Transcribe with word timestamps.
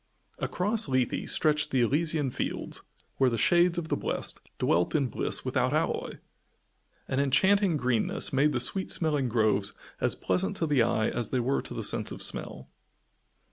Across 0.39 0.87
Lethe 0.89 1.29
stretched 1.29 1.69
the 1.69 1.81
Elysian 1.81 2.31
Fields 2.31 2.81
where 3.17 3.29
the 3.29 3.37
shades 3.37 3.77
of 3.77 3.89
the 3.89 3.95
blest 3.95 4.41
dwelt 4.57 4.95
in 4.95 5.09
bliss 5.09 5.45
without 5.45 5.73
alloy. 5.73 6.17
An 7.07 7.19
enchanting 7.19 7.77
greenness 7.77 8.33
made 8.33 8.51
the 8.51 8.59
sweet 8.59 8.89
smelling 8.89 9.29
groves 9.29 9.73
as 9.99 10.15
pleasant 10.15 10.57
to 10.57 10.65
the 10.65 10.81
eye 10.81 11.09
as 11.09 11.29
they 11.29 11.39
were 11.39 11.61
to 11.61 11.75
the 11.75 11.83
sense 11.83 12.11
of 12.11 12.23
smell. 12.23 12.67